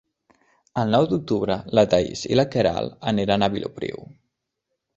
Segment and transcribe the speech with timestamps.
[0.83, 4.05] El nou d'octubre na Thaís i na Queralt aniran a Vilopriu.